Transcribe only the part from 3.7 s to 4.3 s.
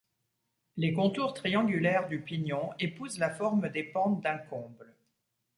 pentes